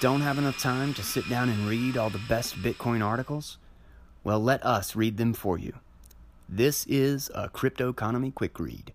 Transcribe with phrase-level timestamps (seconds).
[0.00, 3.58] don't have enough time to sit down and read all the best Bitcoin articles?
[4.22, 5.74] Well, let us read them for you.
[6.48, 8.94] This is a Crypto Economy Quick Read.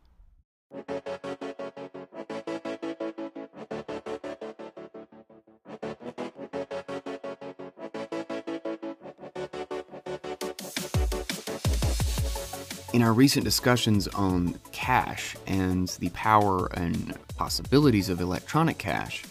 [12.93, 19.23] In our recent discussions on cash and the power and possibilities of electronic cash,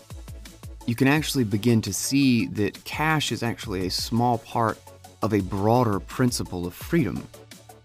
[0.87, 4.79] you can actually begin to see that cash is actually a small part
[5.23, 7.27] of a broader principle of freedom.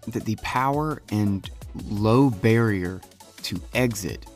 [0.08, 1.48] That the power and
[1.88, 3.00] low barrier
[3.42, 4.26] to exit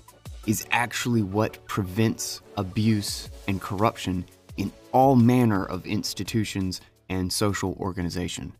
[0.46, 4.24] is actually what prevents abuse and corruption
[4.56, 8.52] in all manner of institutions and social organization.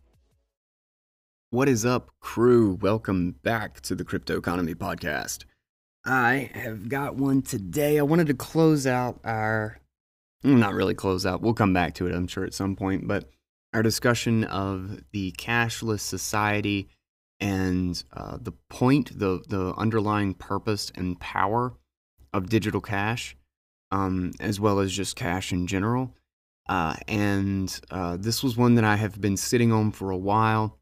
[1.49, 2.79] What is up, crew?
[2.81, 5.45] Welcome back to the Crypto Economy Podcast.
[6.05, 7.99] I have got one today.
[7.99, 9.77] I wanted to close out our,
[10.43, 13.29] not really close out, we'll come back to it, I'm sure, at some point, but
[13.73, 16.89] our discussion of the cashless society
[17.39, 21.73] and uh, the point, the, the underlying purpose and power
[22.31, 23.35] of digital cash,
[23.91, 26.15] um, as well as just cash in general.
[26.69, 30.77] Uh, and uh, this was one that I have been sitting on for a while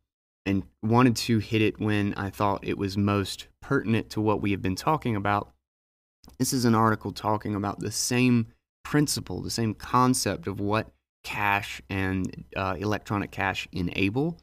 [0.46, 4.52] and wanted to hit it when I thought it was most pertinent to what we
[4.52, 5.52] have been talking about.
[6.38, 8.48] This is an article talking about the same
[8.84, 10.92] principle, the same concept of what
[11.24, 14.38] cash and uh, electronic cash enable,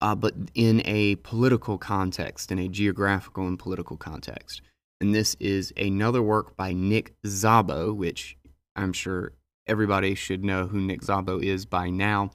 [0.00, 4.62] uh, but in a political context, in a geographical and political context.
[5.00, 8.36] And this is another work by Nick Szabo, which
[8.76, 9.32] I'm sure
[9.66, 12.30] everybody should know who Nick Szabo is by now.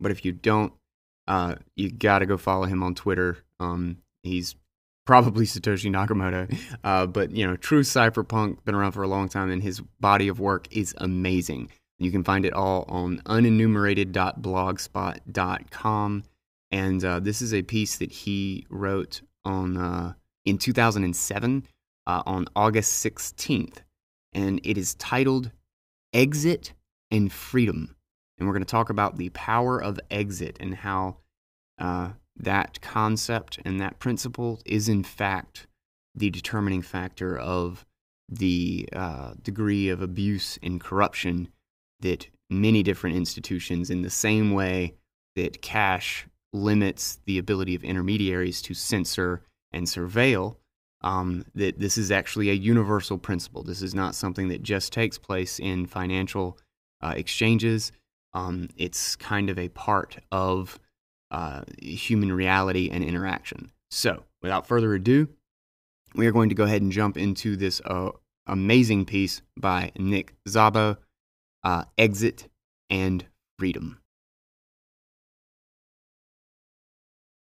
[0.00, 0.72] But if you don't,
[1.26, 3.38] uh, you got to go follow him on Twitter.
[3.60, 4.54] Um, he's
[5.04, 9.50] probably Satoshi Nakamoto, uh, but you know, true cypherpunk, been around for a long time,
[9.50, 11.70] and his body of work is amazing.
[11.98, 16.24] You can find it all on unenumerated.blogspot.com.
[16.70, 20.14] And uh, this is a piece that he wrote on uh,
[20.44, 21.68] in 2007
[22.06, 23.76] uh, on August 16th,
[24.32, 25.52] and it is titled
[26.12, 26.72] "Exit
[27.10, 27.94] and Freedom."
[28.38, 31.18] And we're going to talk about the power of exit and how
[31.78, 35.66] uh, that concept and that principle is, in fact,
[36.14, 37.84] the determining factor of
[38.28, 41.48] the uh, degree of abuse and corruption
[42.00, 44.94] that many different institutions, in the same way
[45.36, 50.56] that cash limits the ability of intermediaries to censor and surveil,
[51.02, 53.62] um, that this is actually a universal principle.
[53.62, 56.58] This is not something that just takes place in financial
[57.02, 57.92] uh, exchanges.
[58.32, 60.78] Um, it's kind of a part of
[61.34, 63.72] uh, human reality and interaction.
[63.90, 65.28] So, without further ado,
[66.14, 68.10] we are going to go ahead and jump into this uh,
[68.46, 70.96] amazing piece by Nick Szabo
[71.64, 72.48] uh, Exit
[72.88, 73.26] and
[73.58, 73.98] Freedom.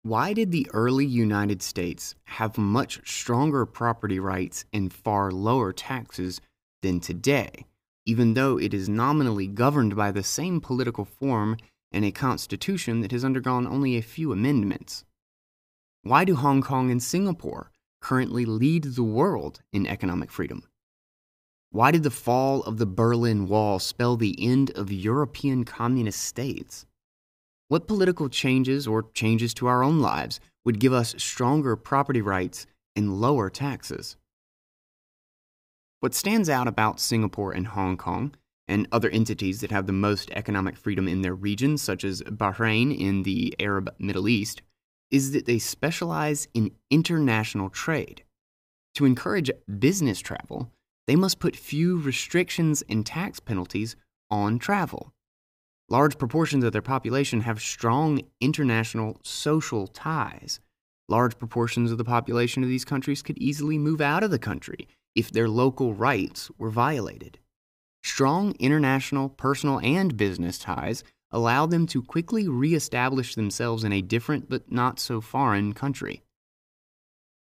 [0.02, 6.40] Why did the early United States have much stronger property rights and far lower taxes
[6.82, 7.66] than today?
[8.06, 11.56] even though it is nominally governed by the same political form
[11.92, 15.04] and a constitution that has undergone only a few amendments.
[16.02, 17.70] Why do Hong Kong and Singapore
[18.00, 20.62] currently lead the world in economic freedom?
[21.70, 26.86] Why did the fall of the Berlin Wall spell the end of European communist states?
[27.68, 32.66] What political changes or changes to our own lives would give us stronger property rights
[32.96, 34.16] and lower taxes?
[36.00, 38.34] What stands out about Singapore and Hong Kong
[38.70, 42.96] and other entities that have the most economic freedom in their regions, such as Bahrain
[42.96, 44.62] in the Arab Middle East,
[45.10, 48.22] is that they specialize in international trade.
[48.94, 50.70] To encourage business travel,
[51.08, 53.96] they must put few restrictions and tax penalties
[54.30, 55.12] on travel.
[55.88, 60.60] Large proportions of their population have strong international social ties.
[61.08, 64.86] Large proportions of the population of these countries could easily move out of the country
[65.16, 67.40] if their local rights were violated.
[68.02, 74.48] Strong international, personal, and business ties allow them to quickly reestablish themselves in a different
[74.48, 76.22] but not so foreign country.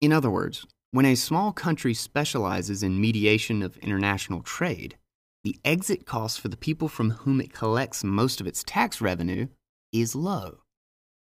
[0.01, 4.97] In other words, when a small country specializes in mediation of international trade,
[5.45, 9.47] the exit cost for the people from whom it collects most of its tax revenue
[9.93, 10.59] is low.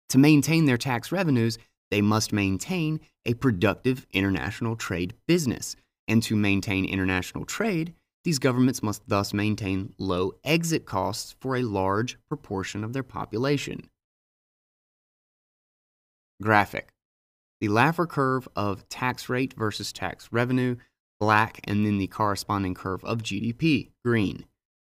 [0.09, 1.57] To maintain their tax revenues,
[1.91, 5.75] they must maintain a productive international trade business
[6.07, 11.63] and to maintain international trade, these governments must thus maintain low exit costs for a
[11.63, 13.89] large proportion of their population.
[16.41, 16.93] Graphic
[17.61, 20.75] The Laffer curve of tax rate versus tax revenue,
[21.19, 24.45] black, and then the corresponding curve of GDP, green.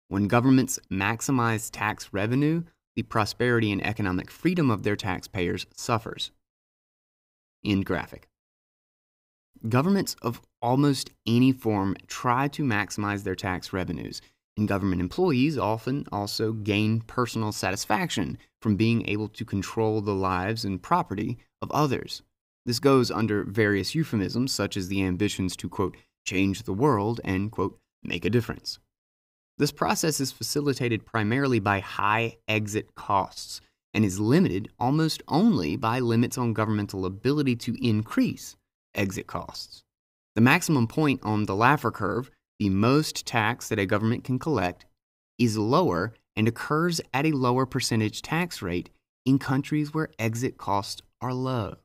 [0.09, 2.65] When governments maximize tax revenue,
[2.97, 6.33] the prosperity and economic freedom of their taxpayers suffers.
[7.65, 8.30] End graphic.
[9.69, 14.23] Governments of almost any form try to maximize their tax revenues,
[14.57, 20.65] and government employees often also gain personal satisfaction from being able to control the lives
[20.65, 22.23] and property of others.
[22.65, 27.51] This goes under various euphemisms, such as the ambitions to, quote, change the world and,
[27.51, 28.79] quote, make a difference.
[29.59, 33.61] This process is facilitated primarily by high exit costs
[33.93, 38.57] and is limited almost only by limits on governmental ability to increase
[38.95, 39.83] exit costs.
[40.35, 44.87] The maximum point on the Laffer curve, the most tax that a government can collect,
[45.39, 48.91] is lower and occurs at a lower percentage tax rate
[49.27, 51.77] in countries where exit costs are low.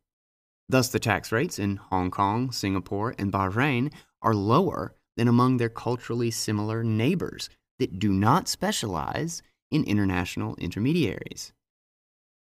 [0.68, 3.92] Thus, the tax rates in Hong Kong, Singapore, and Bahrain
[4.22, 7.50] are lower than among their culturally similar neighbors
[7.80, 9.42] that do not specialize
[9.72, 11.54] in international intermediaries.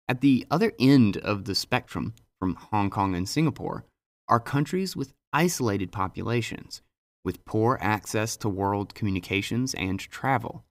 [0.08, 3.84] At the other end of the spectrum, from Hong Kong and Singapore,
[4.28, 6.82] are countries with isolated populations,
[7.24, 10.64] with poor access to world communications and travel.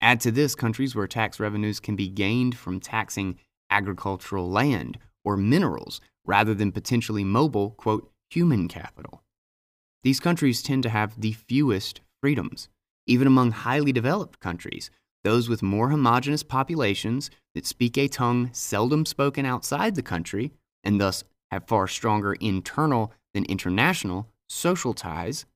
[0.00, 3.38] Add to this countries where tax revenues can be gained from taxing
[3.70, 9.22] agricultural land or minerals rather than potentially mobile, quote, human capital.
[10.02, 12.68] These countries tend to have the fewest freedoms.
[13.06, 14.90] Even among highly developed countries,
[15.24, 20.52] those with more homogenous populations that speak a tongue seldom spoken outside the country
[20.84, 25.46] and thus have far stronger internal than international social ties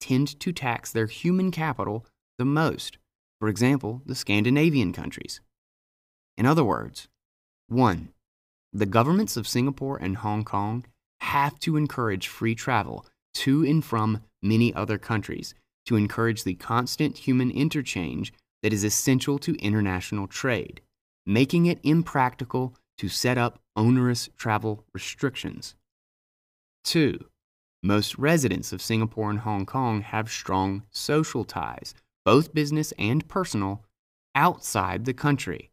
[0.00, 2.04] tend to tax their human capital
[2.38, 2.98] the most.
[3.40, 5.40] For example, the Scandinavian countries.
[6.36, 7.08] In other words,
[7.68, 8.08] 1.
[8.72, 10.84] The governments of Singapore and Hong Kong
[11.20, 15.54] have to encourage free travel to and from many other countries
[15.86, 20.80] to encourage the constant human interchange that is essential to international trade,
[21.26, 25.74] making it impractical to set up onerous travel restrictions.
[26.84, 27.18] 2.
[27.82, 31.94] Most residents of Singapore and Hong Kong have strong social ties,
[32.24, 33.84] both business and personal,
[34.36, 35.72] outside the country.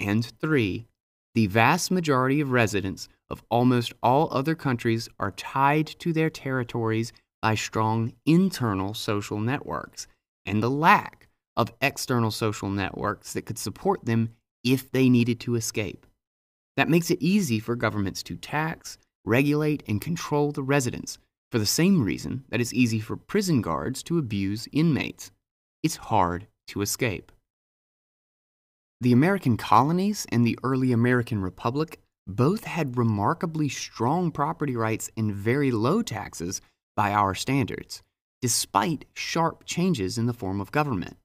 [0.00, 0.86] And 3.
[1.34, 7.12] The vast majority of residents of almost all other countries are tied to their territories
[7.42, 10.06] by strong internal social networks
[10.46, 14.30] and the lack of external social networks that could support them
[14.64, 16.06] if they needed to escape.
[16.80, 18.96] That makes it easy for governments to tax,
[19.26, 21.18] regulate, and control the residents
[21.52, 25.30] for the same reason that it's easy for prison guards to abuse inmates.
[25.82, 27.32] It's hard to escape.
[28.98, 35.34] The American colonies and the early American Republic both had remarkably strong property rights and
[35.34, 36.62] very low taxes
[36.96, 38.02] by our standards,
[38.40, 41.18] despite sharp changes in the form of government.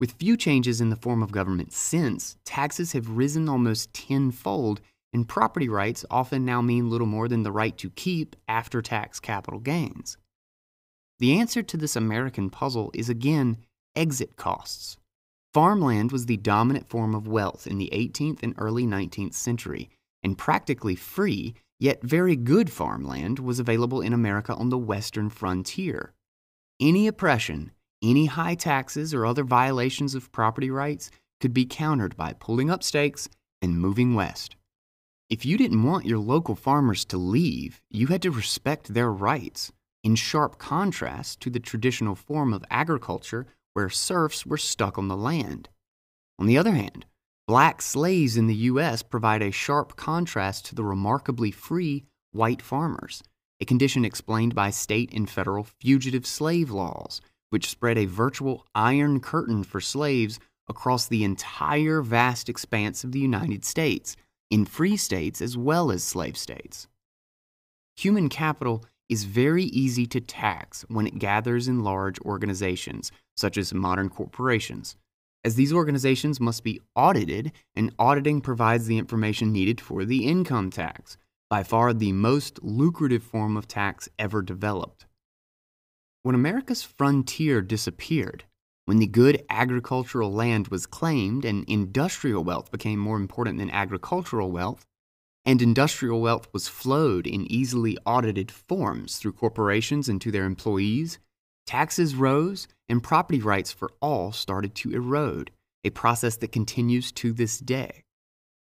[0.00, 4.80] With few changes in the form of government since, taxes have risen almost tenfold,
[5.12, 9.20] and property rights often now mean little more than the right to keep after tax
[9.20, 10.16] capital gains.
[11.20, 13.58] The answer to this American puzzle is again
[13.94, 14.96] exit costs.
[15.52, 19.88] Farmland was the dominant form of wealth in the 18th and early 19th century,
[20.24, 26.12] and practically free, yet very good farmland was available in America on the western frontier.
[26.80, 27.70] Any oppression,
[28.04, 32.82] any high taxes, or other violations of property rights could be countered by pulling up
[32.82, 33.28] stakes
[33.62, 34.56] and moving west.
[35.30, 39.72] If you didn't want your local farmers to leave, you had to respect their rights,
[40.02, 45.16] in sharp contrast to the traditional form of agriculture where serfs were stuck on the
[45.16, 45.68] land.
[46.38, 47.06] On the other hand,
[47.46, 49.02] Black slaves in the U.S.
[49.02, 53.22] provide a sharp contrast to the remarkably free white farmers,
[53.60, 57.20] a condition explained by state and federal fugitive slave laws,
[57.54, 63.20] which spread a virtual iron curtain for slaves across the entire vast expanse of the
[63.20, 64.16] United States,
[64.50, 66.88] in free states as well as slave states.
[67.96, 73.72] Human capital is very easy to tax when it gathers in large organizations, such as
[73.72, 74.96] modern corporations
[75.44, 80.70] as these organizations must be audited, and auditing provides the information needed for the income
[80.70, 81.18] tax,
[81.50, 85.04] by far the most lucrative form of tax ever developed.
[86.24, 88.44] When America's frontier disappeared,
[88.86, 94.50] when the good agricultural land was claimed and industrial wealth became more important than agricultural
[94.50, 94.86] wealth,
[95.44, 101.18] and industrial wealth was flowed in easily audited forms through corporations and to their employees,
[101.66, 105.50] Taxes rose, and property rights for all started to erode,
[105.82, 108.04] a process that continues to this day.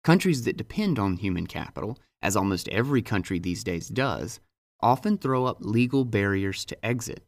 [0.04, 4.39] Countries that depend on human capital, as almost every country these days does,
[4.82, 7.25] often throw up legal barriers to exit.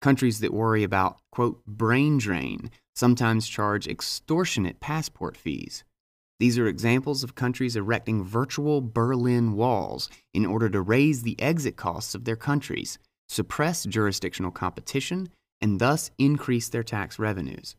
[0.00, 5.84] Countries that worry about, quote, brain drain, sometimes charge extortionate passport fees.
[6.38, 11.76] These are examples of countries erecting virtual Berlin walls in order to raise the exit
[11.76, 12.98] costs of their countries,
[13.28, 17.74] suppress jurisdictional competition, and thus increase their tax revenues.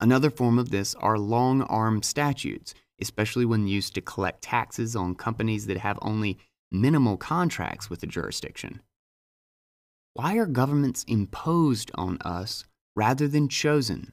[0.00, 5.14] Another form of this are long arm statutes, especially when used to collect taxes on
[5.14, 6.38] companies that have only
[6.70, 8.80] minimal contracts with the jurisdiction.
[10.14, 12.64] Why are governments imposed on us
[12.94, 14.12] rather than chosen?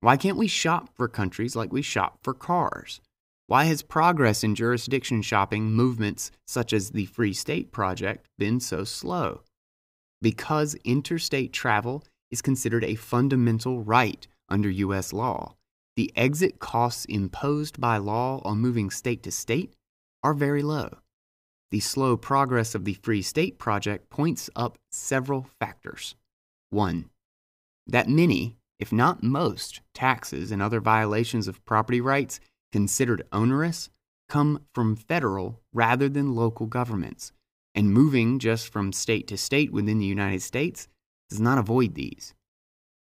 [0.00, 3.00] Why can't we shop for countries like we shop for cars?
[3.46, 8.84] Why has progress in jurisdiction shopping movements such as the Free State Project been so
[8.84, 9.40] slow?
[10.20, 15.10] Because interstate travel is considered a fundamental right under U.S.
[15.10, 15.54] law,
[15.96, 19.72] the exit costs imposed by law on moving state to state
[20.22, 20.98] are very low.
[21.70, 26.16] The slow progress of the Free State Project points up several factors.
[26.70, 27.10] One,
[27.86, 32.40] that many, if not most, taxes and other violations of property rights
[32.72, 33.88] considered onerous
[34.28, 37.32] come from federal rather than local governments,
[37.74, 40.88] and moving just from state to state within the United States
[41.28, 42.34] does not avoid these.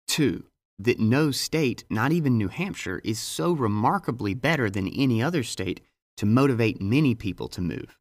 [0.08, 0.44] Two,
[0.78, 5.80] that no state, not even New Hampshire, is so remarkably better than any other state
[6.16, 7.98] to motivate many people to move.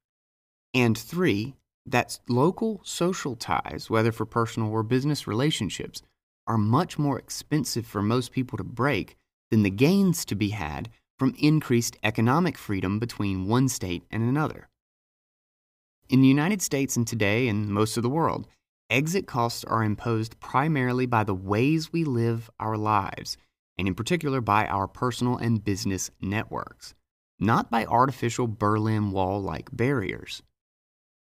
[0.75, 1.55] And three,
[1.85, 6.01] that local social ties, whether for personal or business relationships,
[6.45, 9.15] are much more expensive for most people to break
[9.51, 14.67] than the gains to be had from increased economic freedom between one state and another.
[16.09, 18.45] In the United States and today in most of the world,
[18.89, 23.37] exit costs are imposed primarily by the ways we live our lives,
[23.77, 26.93] and in particular by our personal and business networks,
[27.39, 30.43] not by artificial Berlin Wall like barriers.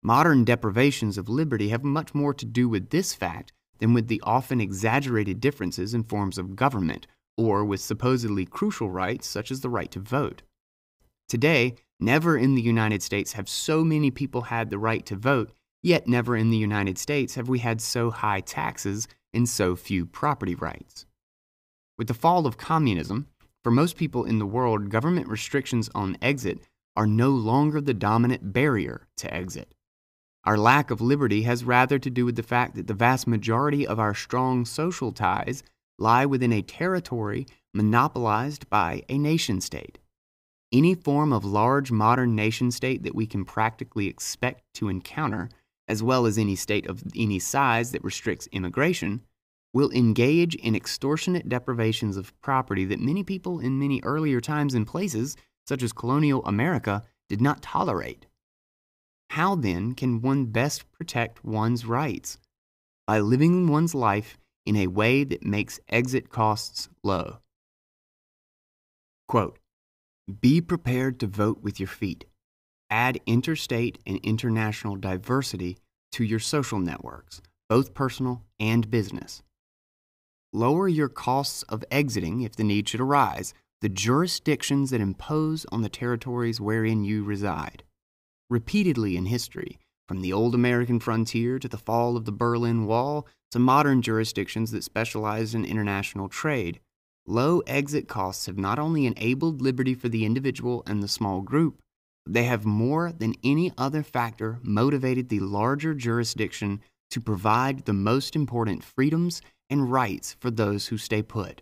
[0.05, 4.21] Modern deprivations of liberty have much more to do with this fact than with the
[4.25, 7.07] often exaggerated differences in forms of government
[7.37, 10.41] or with supposedly crucial rights such as the right to vote.
[11.29, 15.53] Today, never in the United States have so many people had the right to vote,
[15.81, 20.05] yet never in the United States have we had so high taxes and so few
[20.05, 21.05] property rights.
[21.97, 23.27] With the fall of communism,
[23.63, 26.59] for most people in the world, government restrictions on exit
[26.97, 29.73] are no longer the dominant barrier to exit.
[30.45, 33.87] Our lack of liberty has rather to do with the fact that the vast majority
[33.87, 35.63] of our strong social ties
[35.97, 39.99] lie within a territory monopolized by a nation state.
[40.73, 45.49] Any form of large modern nation state that we can practically expect to encounter,
[45.87, 49.21] as well as any state of any size that restricts immigration,
[49.73, 54.85] will engage in extortionate deprivations of property that many people in many earlier times and
[54.87, 58.25] places, such as colonial America, did not tolerate.
[59.33, 62.37] How then can one best protect one's rights?
[63.07, 67.39] By living one's life in a way that makes exit costs low.
[69.27, 69.57] Quote,
[70.39, 72.25] Be prepared to vote with your feet.
[72.91, 75.79] Add interstate and international diversity
[76.11, 79.41] to your social networks, both personal and business.
[80.53, 85.81] Lower your costs of exiting if the need should arise, the jurisdictions that impose on
[85.81, 87.81] the territories wherein you reside.
[88.49, 93.25] Repeatedly in history, from the old American frontier to the fall of the Berlin Wall
[93.51, 96.79] to modern jurisdictions that specialize in international trade,
[97.25, 101.79] low exit costs have not only enabled liberty for the individual and the small group,
[102.25, 107.93] but they have more than any other factor motivated the larger jurisdiction to provide the
[107.93, 111.61] most important freedoms and rights for those who stay put.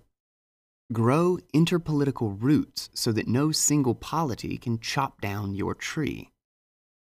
[0.91, 6.30] Grow interpolitical roots so that no single polity can chop down your tree.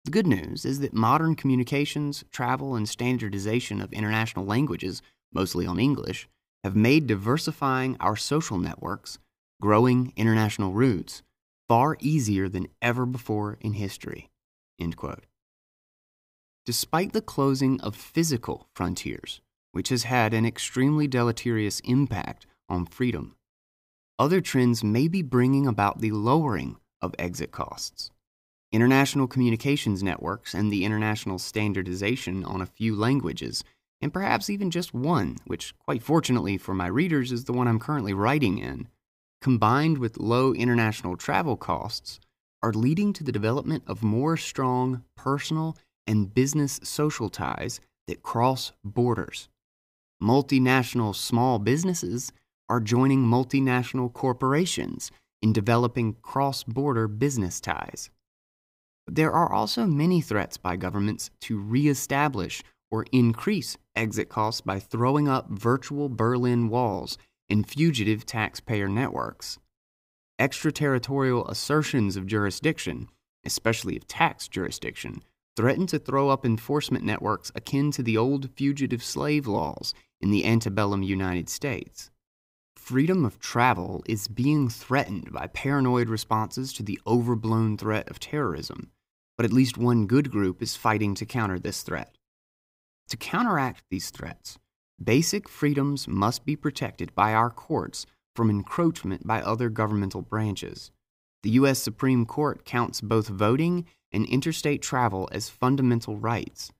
[0.04, 5.00] The good news is that modern communications, travel, and standardization of international languages,
[5.32, 6.28] mostly on English,
[6.62, 9.18] have made diversifying our social networks,
[9.62, 11.23] growing international roots,
[11.68, 14.28] far easier than ever before in history.
[16.66, 19.40] Despite the closing of physical frontiers,
[19.73, 23.37] which has had an extremely deleterious impact on freedom,
[24.18, 28.11] other trends may be bringing about the lowering of exit costs
[28.75, 33.62] international communications networks, and the international standardization on a few languages,
[34.00, 37.78] and perhaps even just one, which, quite fortunately for my readers, is the one I'm
[37.78, 38.88] currently writing in,
[39.40, 42.19] combined with low international travel costs,
[42.62, 45.76] are leading to the development of more strong personal
[46.07, 49.49] and business social ties that cross borders.
[50.23, 52.33] Multinational small businesses
[52.69, 58.11] are joining multinational corporations in developing cross border business ties.
[59.06, 65.28] There are also many threats by governments to reestablish or increase exit costs by throwing
[65.28, 67.18] up virtual Berlin walls
[67.49, 69.58] and fugitive taxpayer networks.
[70.38, 73.08] Extraterritorial assertions of jurisdiction,
[73.44, 75.23] especially of tax jurisdiction,
[75.56, 80.44] threaten to throw up enforcement networks akin to the old fugitive slave laws in the
[80.44, 82.11] antebellum United States.
[82.76, 88.90] Freedom of travel is being threatened by paranoid responses to the overblown threat of terrorism,
[89.37, 92.17] but at least one good group is fighting to counter this threat.
[93.09, 94.59] To counteract these threats,
[95.03, 100.91] basic freedoms must be protected by our courts from encroachment by other governmental branches.
[101.43, 101.79] The U.S.
[101.79, 106.73] Supreme Court counts both voting and interstate travel as fundamental rights.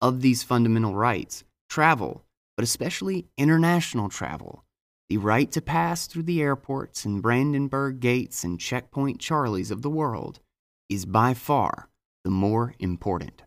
[0.00, 2.24] Of these fundamental rights, travel,
[2.56, 4.64] but especially international travel,
[5.08, 9.90] the right to pass through the airports and Brandenburg gates and checkpoint Charlies of the
[9.90, 10.40] world,
[10.88, 11.87] is by far
[12.28, 13.42] the more important.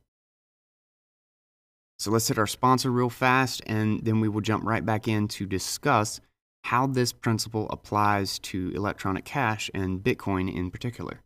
[2.00, 5.28] So let's hit our sponsor real fast, and then we will jump right back in
[5.28, 6.20] to discuss
[6.64, 11.22] how this principle applies to electronic cash and Bitcoin in particular.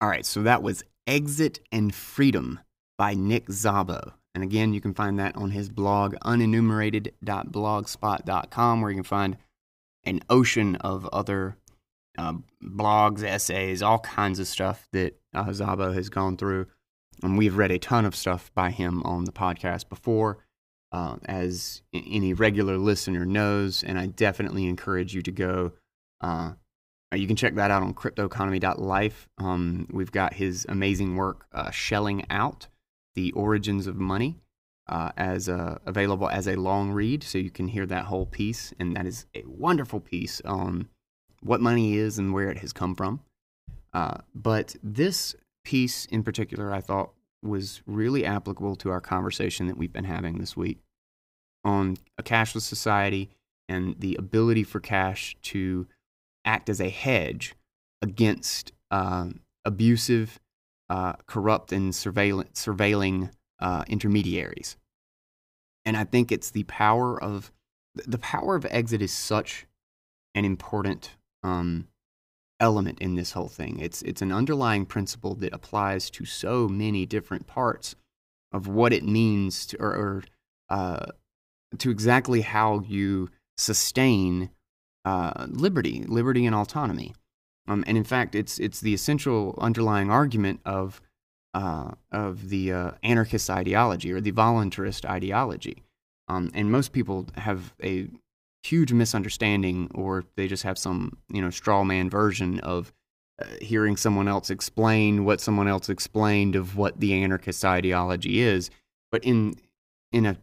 [0.00, 2.60] All right, so that was Exit and Freedom
[2.96, 4.12] by Nick Szabo.
[4.36, 9.36] And again, you can find that on his blog, unenumerated.blogspot.com, where you can find
[10.04, 11.56] an ocean of other
[12.18, 16.66] uh, blogs, essays, all kinds of stuff that uh, Szabo has gone through.
[17.22, 20.38] And we've read a ton of stuff by him on the podcast before,
[20.90, 23.82] uh, as any regular listener knows.
[23.82, 25.72] And I definitely encourage you to go
[26.20, 26.52] uh,
[27.12, 29.28] uh, you can check that out on cryptoeconomy.life.
[29.38, 32.68] Um, we've got his amazing work, uh, Shelling Out
[33.14, 34.40] The Origins of Money,
[34.88, 37.22] uh, as a, available as a long read.
[37.22, 38.72] So you can hear that whole piece.
[38.78, 40.88] And that is a wonderful piece on
[41.42, 43.20] what money is and where it has come from.
[43.92, 45.34] Uh, but this
[45.64, 50.38] piece in particular, I thought was really applicable to our conversation that we've been having
[50.38, 50.78] this week
[51.64, 53.30] on a cashless society
[53.68, 55.86] and the ability for cash to
[56.44, 57.54] act as a hedge
[58.00, 59.28] against uh,
[59.64, 60.38] abusive,
[60.90, 64.76] uh, corrupt, and surveilling uh, intermediaries.
[65.84, 67.52] And I think it's the power of
[67.94, 69.66] the power of exit is such
[70.34, 71.10] an important
[71.42, 71.88] um,
[72.60, 73.78] element in this whole thing.
[73.80, 77.96] It's it's an underlying principle that applies to so many different parts
[78.52, 80.24] of what it means to, or, or
[80.68, 81.06] uh,
[81.78, 84.50] to exactly how you sustain
[85.04, 87.14] uh, liberty, liberty and autonomy.
[87.66, 91.00] Um, and in fact, it's it's the essential underlying argument of
[91.54, 95.82] uh, of the uh, anarchist ideology or the voluntarist ideology.
[96.28, 98.08] Um, and most people have a
[98.62, 102.92] huge misunderstanding, or they just have some you know straw man version of
[103.40, 108.70] uh, hearing someone else explain what someone else explained of what the anarchist ideology is.
[109.10, 109.54] But in
[110.12, 110.36] in a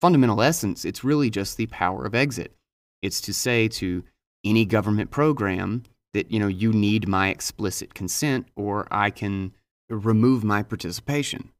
[0.00, 2.52] fundamental essence, it's really just the power of exit.
[3.02, 4.04] It's to say to
[4.44, 9.52] any government program that you know you need my explicit consent or I can
[9.88, 11.50] remove my participation.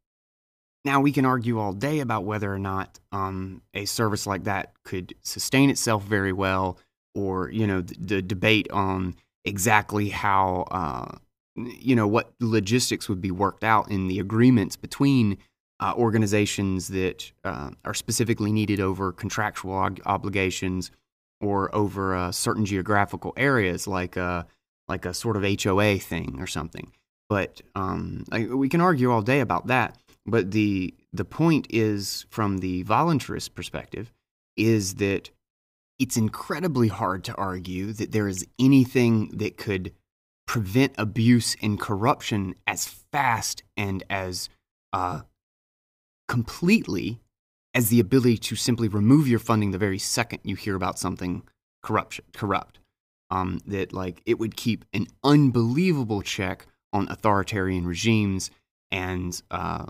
[0.85, 4.73] Now we can argue all day about whether or not um, a service like that
[4.85, 6.79] could sustain itself very well,
[7.15, 9.15] or you know the, the debate on
[9.45, 11.17] exactly how uh,
[11.57, 15.39] you know what logistics would be worked out in the agreements between
[15.81, 20.91] uh, organizations that uh, are specifically needed over contractual ob- obligations
[21.41, 24.47] or over uh, certain geographical areas, like a
[24.89, 26.93] like a sort of HOA thing or something.
[27.29, 29.97] But um, like, we can argue all day about that.
[30.25, 34.13] But the the point is, from the voluntarist perspective,
[34.57, 35.31] is that
[35.99, 39.93] it's incredibly hard to argue that there is anything that could
[40.47, 44.49] prevent abuse and corruption as fast and as
[44.93, 45.23] uh,
[46.29, 47.21] completely
[47.75, 51.43] as the ability to simply remove your funding the very second you hear about something
[51.83, 52.79] corruption corrupt.
[53.31, 58.51] Um, that like it would keep an unbelievable check on authoritarian regimes
[58.91, 59.87] and uh,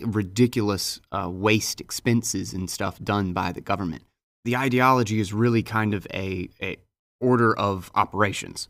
[0.00, 4.04] ridiculous uh, waste expenses and stuff done by the government.
[4.44, 6.78] The ideology is really kind of a, a
[7.20, 8.68] order of operations.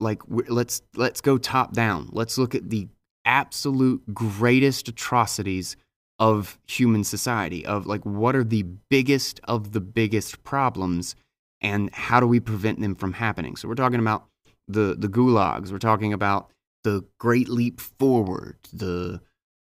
[0.00, 2.08] Like let's let's go top down.
[2.12, 2.88] Let's look at the
[3.24, 5.76] absolute greatest atrocities
[6.18, 11.14] of human society of like what are the biggest of the biggest problems
[11.60, 14.26] and how do we prevent them from happening so we're talking about
[14.66, 16.50] the the gulags we're talking about
[16.82, 19.20] the great leap forward the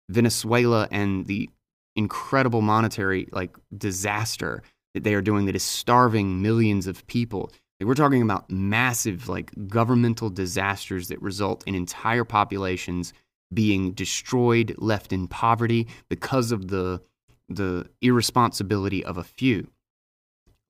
[0.10, 1.50] venezuela and the
[1.96, 4.62] incredible monetary like disaster
[4.94, 9.30] that they are doing that is starving millions of people like, we're talking about massive
[9.30, 13.14] like governmental disasters that result in entire populations
[13.54, 17.02] being destroyed, left in poverty because of the,
[17.50, 19.68] the irresponsibility of a few.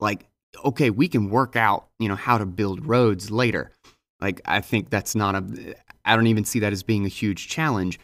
[0.00, 0.26] like
[0.64, 3.70] okay, we can work out, you know, how to build roads later.
[4.20, 5.74] Like I think that's not a
[6.04, 7.98] I don't even see that as being a huge challenge,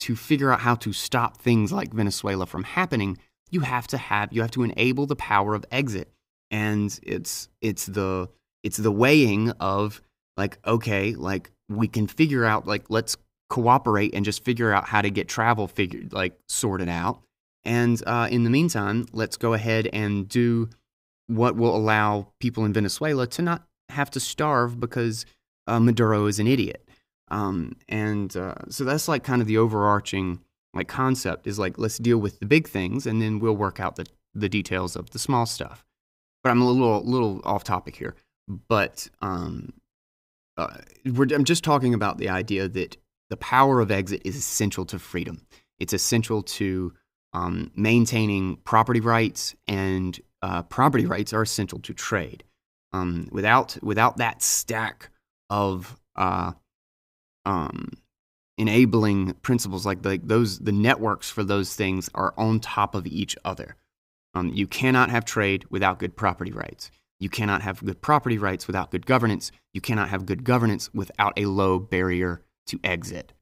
[0.00, 3.18] to figure out how to stop things like Venezuela from happening,
[3.50, 6.10] you have to have you have to enable the power of exit.
[6.50, 8.28] And it's it's the
[8.62, 10.00] it's the weighing of
[10.36, 13.16] like okay, like we can figure out like let's
[13.48, 17.22] cooperate and just figure out how to get travel figured like sorted out.
[17.64, 20.68] And uh, in the meantime, let's go ahead and do
[21.26, 25.26] what will allow people in Venezuela to not have to starve because
[25.66, 26.85] uh, Maduro is an idiot.
[27.28, 30.40] Um, and uh, so that's like kind of the overarching
[30.74, 33.96] like concept is like let's deal with the big things and then we'll work out
[33.96, 35.84] the, the details of the small stuff.
[36.44, 38.14] But I'm a little little off topic here.
[38.68, 39.72] But um,
[40.56, 42.96] uh, I'm just talking about the idea that
[43.30, 45.44] the power of exit is essential to freedom.
[45.78, 46.92] It's essential to
[47.32, 52.44] um, maintaining property rights and uh, property rights are essential to trade.
[52.92, 55.10] Um, without without that stack
[55.50, 56.52] of uh,
[57.46, 57.92] um,
[58.58, 63.36] enabling principles like, like those, the networks for those things are on top of each
[63.44, 63.76] other.
[64.34, 66.90] Um, you cannot have trade without good property rights.
[67.18, 69.50] You cannot have good property rights without good governance.
[69.72, 73.32] You cannot have good governance without a low barrier to exit.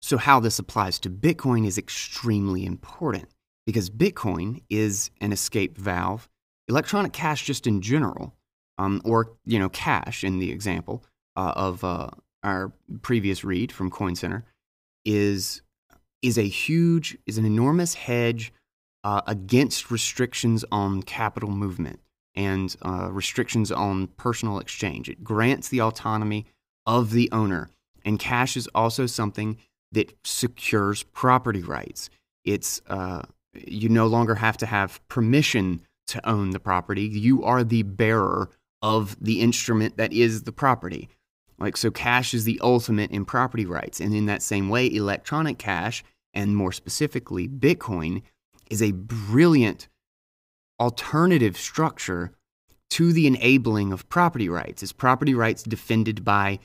[0.00, 3.26] So, how this applies to Bitcoin is extremely important
[3.66, 6.28] because Bitcoin is an escape valve
[6.68, 8.34] electronic cash just in general,
[8.78, 11.04] um, or you know cash in the example
[11.36, 12.08] uh, of uh,
[12.48, 14.44] our previous read from Coin Center,
[15.04, 15.62] is
[16.20, 18.52] is a huge is an enormous hedge
[19.04, 22.00] uh, against restrictions on capital movement
[22.34, 25.08] and uh, restrictions on personal exchange.
[25.08, 26.46] It grants the autonomy
[26.86, 27.70] of the owner,
[28.04, 29.58] and cash is also something
[29.92, 32.10] that secures property rights.
[32.44, 33.22] It's uh,
[33.54, 37.02] you no longer have to have permission to own the property.
[37.02, 38.50] You are the bearer
[38.82, 41.08] of the instrument that is the property.
[41.58, 44.00] Like, so cash is the ultimate in property rights.
[44.00, 48.22] And in that same way, electronic cash, and more specifically, Bitcoin,
[48.70, 49.88] is a brilliant
[50.78, 52.32] alternative structure
[52.90, 54.82] to the enabling of property rights.
[54.82, 56.60] Is property rights defended by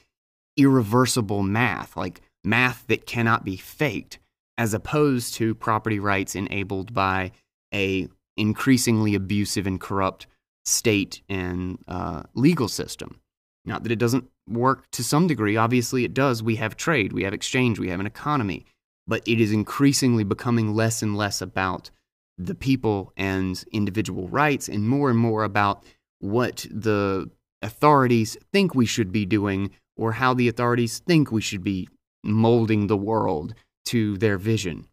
[0.58, 4.20] irreversible math, like math that cannot be faked,
[4.58, 7.32] as opposed to property rights enabled by
[7.74, 10.28] a increasingly abusive and corrupt
[10.66, 13.20] state and uh, legal system.
[13.66, 16.44] Not that it doesn't work to some degree, obviously it does.
[16.44, 18.66] We have trade, we have exchange, we have an economy,
[19.08, 21.90] but it is increasingly becoming less and less about
[22.38, 25.84] the people and individual rights and more and more about
[26.20, 27.30] what the
[27.62, 31.88] authorities think we should be doing or how the authorities think we should be
[32.24, 33.54] molding the world
[33.86, 34.88] to their vision.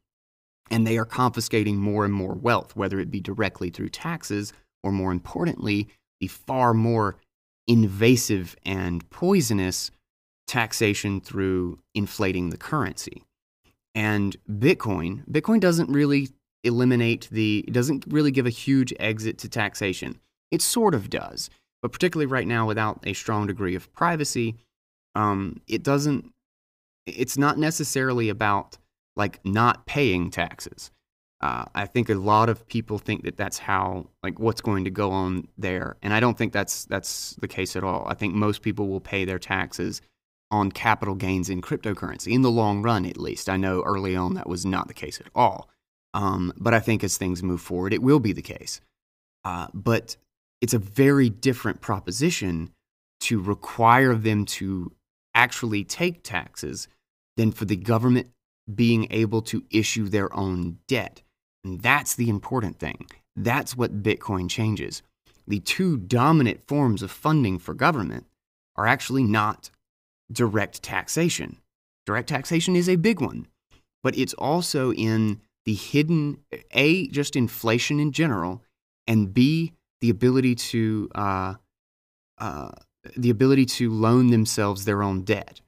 [0.70, 4.52] And they are confiscating more and more wealth, whether it be directly through taxes
[4.83, 5.88] or, more importantly,
[6.20, 7.16] the far more
[7.70, 9.92] invasive and poisonous
[10.48, 13.22] taxation through inflating the currency.
[13.94, 16.30] And Bitcoin, Bitcoin doesn't really
[16.64, 20.18] eliminate the, it doesn't really give a huge exit to taxation.
[20.50, 21.48] It sort of does,
[21.80, 24.56] but particularly right now without a strong degree of privacy,
[25.14, 26.28] um, it doesn't,
[27.06, 28.78] it's not necessarily about
[29.14, 30.90] like not paying taxes.
[31.40, 34.90] Uh, I think a lot of people think that that's how like what's going to
[34.90, 38.07] go on there, and I don't think that's that's the case at all.
[38.07, 40.03] I think most people will pay their taxes
[40.50, 43.48] on capital gains in cryptocurrency in the long run, at least.
[43.48, 45.70] I know early on that was not the case at all,
[46.12, 48.81] um, but I think as things move forward, it will be the case.
[49.44, 50.16] Uh, but
[50.61, 52.70] it's a very different proposition
[53.20, 54.92] to require them to
[55.35, 56.88] actually take taxes
[57.37, 58.29] than for the government
[58.74, 61.22] being able to issue their own debt.
[61.64, 63.07] And that's the important thing.
[63.37, 65.03] That's what Bitcoin changes.
[65.46, 68.27] The two dominant forms of funding for government
[68.77, 69.70] are actually not
[70.31, 71.59] direct taxation.
[72.07, 73.46] Direct taxation is a big one,
[74.03, 76.38] but it's also in the hidden
[76.73, 78.62] A, just inflation in general,
[79.07, 81.55] and B, the ability to uh,
[82.38, 82.70] uh,
[83.16, 85.61] the ability to loan themselves their own debt.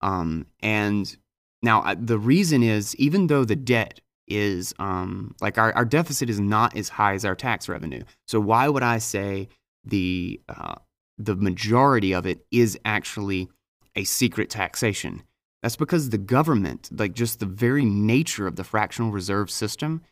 [0.00, 1.16] Um, and
[1.62, 6.40] now, the reason is even though the debt is um, like our, our deficit is
[6.40, 8.02] not as high as our tax revenue.
[8.26, 9.48] So why would I say
[9.84, 10.76] the uh,
[11.18, 13.48] the majority of it is actually
[13.94, 15.22] a secret taxation?
[15.62, 20.02] That's because the government, like just the very nature of the fractional reserve system,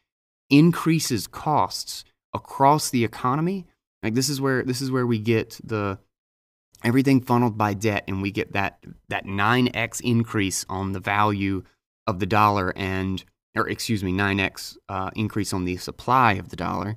[0.50, 3.66] increases costs across the economy.
[4.02, 5.98] Like this is where this is where we get the
[6.82, 11.62] everything funneled by debt and we get that that 9x increase on the value
[12.06, 13.24] of the dollar and
[13.56, 16.96] or excuse me 9x uh, increase on the supply of the dollar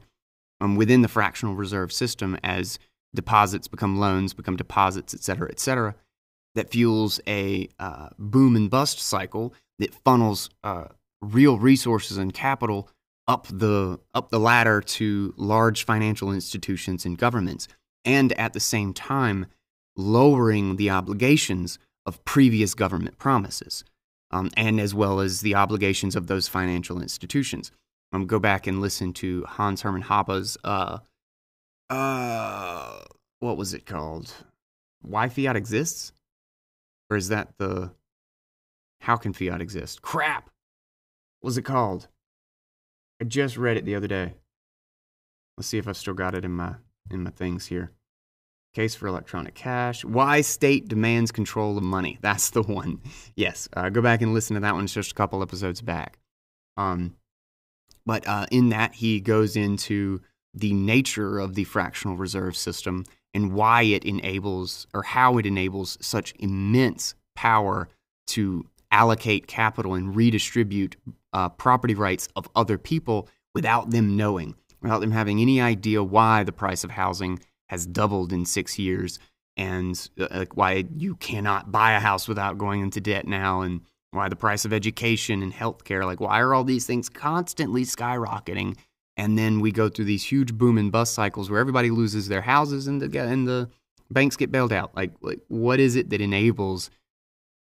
[0.60, 2.80] um, within the fractional reserve system as
[3.14, 5.96] deposits become loans, become deposits, et cetera, et cetera,
[6.56, 10.86] that fuels a uh, boom and bust cycle that funnels uh,
[11.22, 12.90] real resources and capital
[13.28, 17.68] up the up the ladder to large financial institutions and governments,
[18.06, 19.48] and at the same time
[19.98, 23.84] lowering the obligations of previous government promises,
[24.32, 27.72] um, and as well as the obligations of those financial institutions.
[28.14, 31.00] Um, go back and listen to Hans Hermann Hoppe's uh,
[31.90, 33.00] uh,
[33.40, 34.34] what was it called?
[35.02, 36.12] Why fiat exists,
[37.10, 37.92] or is that the
[39.02, 40.02] how can fiat exist?
[40.02, 40.50] Crap.
[41.40, 42.08] What was it called?
[43.22, 44.34] I just read it the other day.
[45.58, 46.76] Let's see if I've still got it in my
[47.10, 47.92] in my things here.
[48.78, 50.06] Case for electronic cash.
[50.06, 52.20] Why state demands control of money.
[52.22, 53.02] That's the one.
[53.36, 54.84] Yes, uh, go back and listen to that one.
[54.84, 56.20] It's just a couple episodes back.
[56.78, 57.16] Um,
[58.06, 60.22] but uh, in that, he goes into
[60.54, 65.98] the nature of the fractional reserve system and why it enables or how it enables
[66.00, 67.90] such immense power
[68.28, 70.98] to allocate capital and redistribute
[71.34, 76.44] uh, property rights of other people without them knowing, without them having any idea why
[76.44, 79.20] the price of housing has doubled in six years.
[79.56, 84.30] And uh, why you cannot buy a house without going into debt now and why
[84.30, 88.78] the price of education and healthcare like why are all these things constantly skyrocketing?
[89.18, 92.42] And then we go through these huge boom and bust cycles where everybody loses their
[92.42, 93.70] houses and the, and the
[94.12, 94.96] banks get bailed out.
[94.96, 96.92] Like, like what is it that enables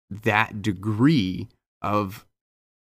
[0.10, 1.48] that degree
[1.82, 2.26] of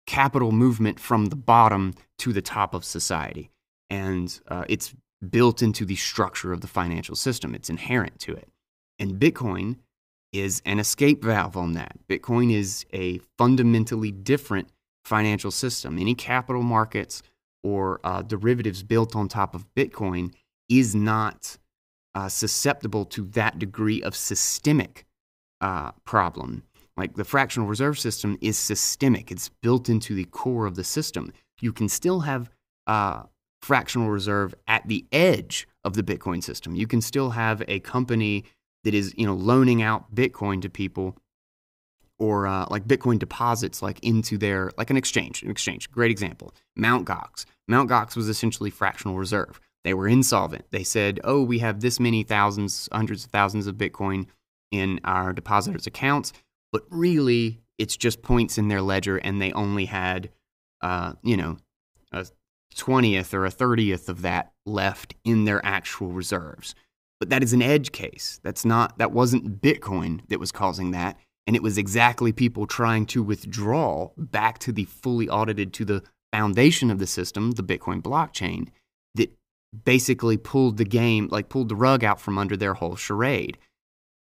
[0.07, 3.51] capital movement from the bottom to the top of society?
[3.89, 4.95] And uh, it's
[5.29, 7.55] built into the structure of the financial system.
[7.55, 8.49] It's inherent to it.
[8.99, 9.77] And Bitcoin
[10.31, 11.97] is an escape valve on that.
[12.07, 14.69] Bitcoin is a fundamentally different
[15.05, 15.97] financial system.
[15.97, 17.21] Any capital markets
[17.63, 20.33] or uh, derivatives built on top of Bitcoin
[20.69, 21.57] is not
[22.13, 25.05] uh, susceptible to that degree of systemic
[25.61, 26.63] uh, problem.
[26.97, 31.33] Like the fractional reserve system is systemic, it's built into the core of the system.
[31.59, 32.49] You can still have
[32.87, 33.23] uh,
[33.65, 36.75] fractional reserve at the edge of the Bitcoin system.
[36.75, 38.45] You can still have a company
[38.83, 41.17] that is, you know, loaning out Bitcoin to people
[42.19, 45.89] or uh, like Bitcoin deposits like into their like an exchange, an exchange.
[45.89, 46.53] Great example.
[46.75, 47.45] Mount Gox.
[47.67, 49.59] Mount Gox was essentially fractional reserve.
[49.83, 50.65] They were insolvent.
[50.69, 54.27] They said, "Oh, we have this many thousands, hundreds of thousands of Bitcoin
[54.69, 56.33] in our depositors' accounts,"
[56.71, 60.29] but really, it's just points in their ledger, and they only had,
[60.81, 61.57] uh, you know,
[62.11, 62.27] a
[62.75, 66.75] 20th or a 30th of that left in their actual reserves.
[67.19, 68.39] But that is an edge case.
[68.43, 73.05] That's not that wasn't Bitcoin that was causing that, and it was exactly people trying
[73.07, 78.01] to withdraw back to the fully audited to the foundation of the system, the Bitcoin
[78.01, 78.67] blockchain,
[79.15, 79.31] that
[79.85, 83.57] basically pulled the game, like pulled the rug out from under their whole charade.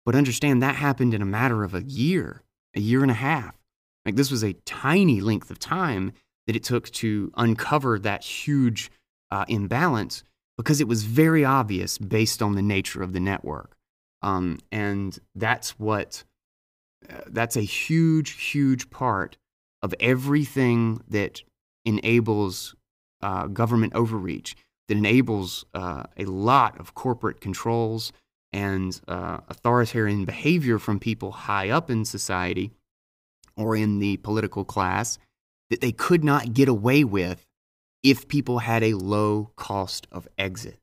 [0.05, 2.43] But understand that happened in a matter of a year,
[2.75, 3.55] a year and a half.
[4.05, 6.13] Like this was a tiny length of time
[6.47, 8.89] that it took to uncover that huge
[9.29, 10.23] uh, imbalance
[10.57, 13.75] because it was very obvious based on the nature of the network.
[14.23, 16.23] Um, and that's what,
[17.07, 19.37] uh, that's a huge, huge part
[19.83, 21.43] of everything that
[21.85, 22.75] enables
[23.21, 24.55] uh, government overreach,
[24.87, 28.11] that enables uh, a lot of corporate controls
[28.53, 32.71] and uh, authoritarian behavior from people high up in society
[33.55, 35.19] or in the political class
[35.69, 37.45] that they could not get away with
[38.03, 40.79] if people had a low cost of exit.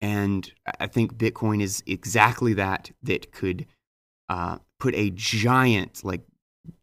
[0.00, 3.66] And I think Bitcoin is exactly that, that could
[4.28, 6.22] uh, put a giant, like,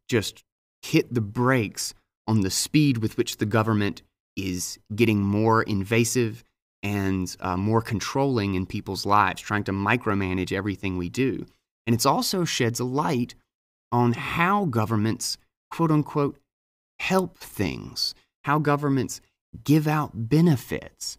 [0.10, 0.44] just
[0.82, 1.94] hit the brakes
[2.28, 4.02] on the speed with which the government
[4.36, 6.44] is getting more invasive
[6.84, 11.46] and uh, more controlling in people's lives, trying to micromanage everything we do.
[11.88, 13.34] And it also sheds a light
[13.92, 15.38] on how governments,
[15.72, 16.38] quote unquote,
[17.00, 19.22] help things, how governments
[19.64, 21.18] give out benefits.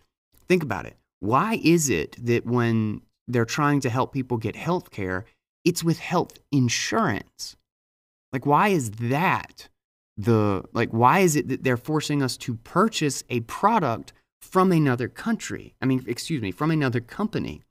[0.49, 0.97] Think about it.
[1.21, 5.25] Why is it that when they're trying to help people get health care,
[5.65, 7.57] it's with health insurance?
[8.33, 9.69] Like, why is that
[10.17, 15.09] the, like, why is it that they're forcing us to purchase a product from another
[15.09, 15.75] country?
[15.81, 17.63] I mean, excuse me, from another company?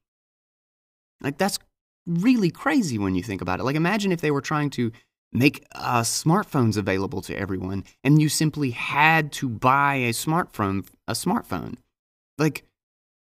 [1.22, 1.60] Like, that's
[2.06, 3.63] really crazy when you think about it.
[3.63, 4.91] Like, imagine if they were trying to
[5.38, 10.88] make uh, smartphones available to everyone, and you simply had to buy a smartphone.
[11.08, 11.76] A smartphone,
[12.38, 12.63] like,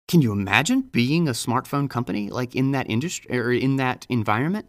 [0.08, 4.68] can you imagine being a smartphone company like in that industry or in that environment?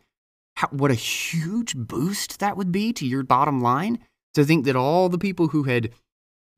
[0.57, 3.98] How, what a huge boost that would be to your bottom line
[4.35, 5.90] to think that all the people who had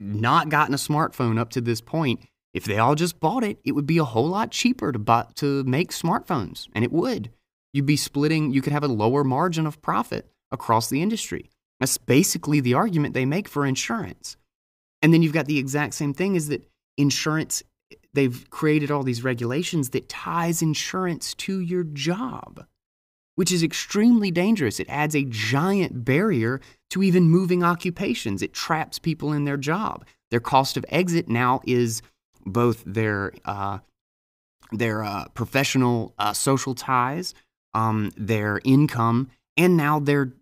[0.01, 2.21] not gotten a smartphone up to this point
[2.55, 5.27] If they all just bought it, it would be a whole lot cheaper to buy,
[5.37, 7.31] to make smartphones, and it would.
[7.73, 8.53] You'd be splitting.
[8.53, 11.51] You could have a lower margin of profit across the industry.
[11.81, 14.37] That's basically the argument they make for insurance.
[15.01, 16.65] And then you've got the exact same thing: is that
[16.97, 17.63] insurance?
[18.15, 22.67] They've created all these regulations that ties insurance to your job
[23.35, 24.79] which is extremely dangerous.
[24.79, 26.61] It adds a giant barrier
[26.91, 28.43] to even moving occupations.
[28.43, 30.05] It traps people in their job.
[30.31, 32.03] Their cost of exit now is
[32.45, 33.79] both their uh,
[34.71, 37.35] their uh, professional uh, social ties,
[37.75, 40.33] um, their income, and now their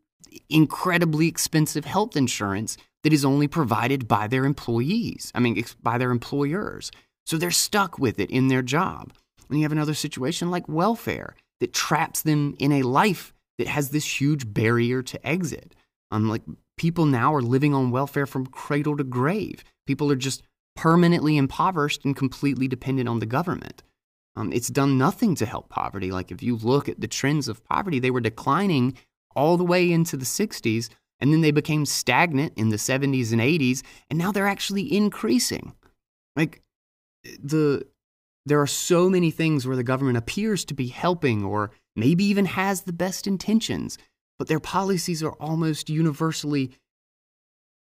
[0.49, 5.33] incredibly expensive health insurance that is only provided by their employees.
[5.35, 6.91] I mean, by their employers.
[7.27, 9.13] So they're stuck with it in their job.
[9.49, 13.91] And you have another situation like welfare that traps them in a life that has
[13.91, 15.75] this huge barrier to exit.
[16.11, 16.43] Um, like
[16.77, 19.65] people now are living on welfare from cradle to grave.
[19.87, 20.43] People are just
[20.77, 23.83] permanently impoverished and completely dependent on the government.
[24.37, 26.11] Um, it's done nothing to help poverty.
[26.11, 28.97] Like if you look at the trends of poverty, they were declining
[29.35, 30.89] all the way into the 60s,
[31.21, 35.75] and then they became stagnant in the 70s and 80s, and now they're actually increasing.
[36.37, 36.63] Like
[37.25, 37.87] the
[38.47, 42.47] there are so many things where the government appears to be helping or maybe even
[42.47, 43.99] has the best intentions,
[44.39, 46.71] but their policies are almost universally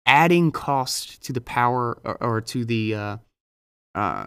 [0.05, 3.17] adding cost to the power or, or to the uh,
[3.95, 4.27] uh,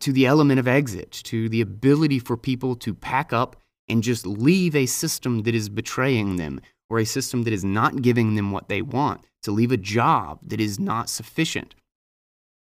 [0.00, 3.56] to the element of exit, to the ability for people to pack up
[3.92, 8.00] and just leave a system that is betraying them or a system that is not
[8.00, 11.74] giving them what they want, to leave a job that is not sufficient.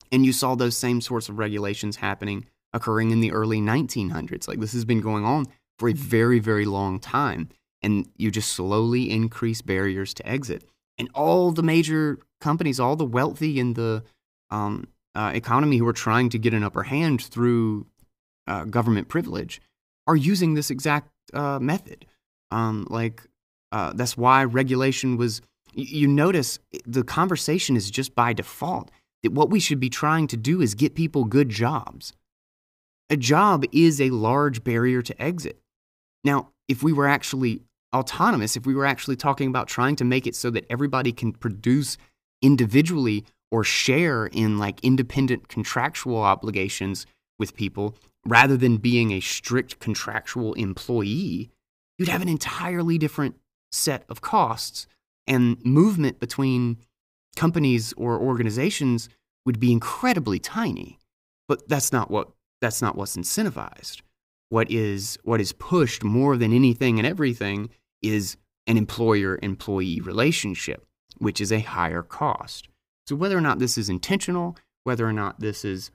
[0.10, 4.48] And you saw those same sorts of regulations happening occurring in the early 1900s.
[4.48, 7.50] Like this has been going on for a very, very long time.
[7.82, 10.64] And you just slowly increase barriers to exit.
[10.98, 14.02] And all the major companies, all the wealthy in the
[14.50, 17.86] um, uh, economy who are trying to get an upper hand through
[18.48, 19.62] uh, government privilege
[20.08, 22.06] are using this exact uh, method.
[22.52, 23.24] Um, like,
[23.72, 25.42] uh, that's why regulation was.
[25.74, 28.90] You notice the conversation is just by default
[29.22, 32.14] that what we should be trying to do is get people good jobs
[33.10, 35.60] a job is a large barrier to exit.
[36.24, 37.62] Now, if we were actually
[37.96, 41.32] autonomous, if we were actually talking about trying to make it so that everybody can
[41.32, 41.98] produce
[42.42, 47.06] individually or share in like independent contractual obligations
[47.40, 47.96] with people
[48.28, 51.50] rather than being a strict contractual employee,
[51.98, 53.36] you'd have an entirely different
[53.72, 54.88] set of costs
[55.26, 56.78] and movement between
[57.36, 59.10] companies or organizations
[59.46, 61.00] would be incredibly tiny.
[61.48, 64.02] But that's not what that's not what's incentivized.
[64.50, 67.70] What is what is pushed more than anything and everything
[68.02, 70.86] is an employer employee relationship,
[71.18, 72.68] which is a higher cost.
[73.08, 75.92] So whether or not this is intentional, whether or not this is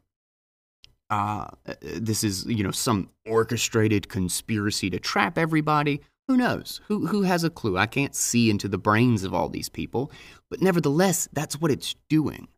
[1.13, 1.47] uh,
[1.83, 6.81] this is you know some orchestrated conspiracy to trap everybody, who knows?
[6.89, 7.77] Who who has a clue?
[7.77, 10.11] I can't see into the brains of all these people,
[10.49, 12.49] but nevertheless, that's what it's doing.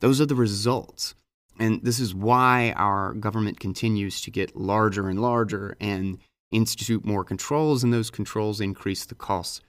[0.00, 1.14] Those are the results.
[1.60, 6.18] And this is why our government continues to get larger and larger and
[6.50, 9.60] institute more controls, and those controls increase the costs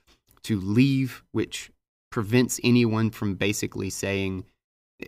[0.44, 1.70] to leave, which
[2.10, 4.44] prevents anyone from basically saying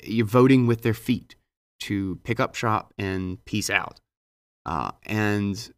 [0.04, 1.34] you're voting with their feet
[1.86, 4.00] to pick up shop and peace out.
[4.64, 5.72] Uh, and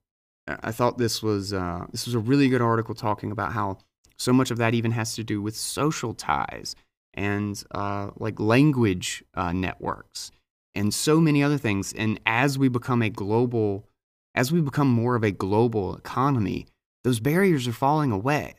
[0.47, 3.79] I thought this was uh, this was a really good article talking about how
[4.17, 6.77] so much of that even has to do with social ties
[7.15, 10.31] and uh, like language uh, networks
[10.75, 11.93] and so many other things.
[11.93, 13.89] And as we become a global,
[14.35, 16.67] as we become more of a global economy,
[17.05, 18.55] those barriers are falling away.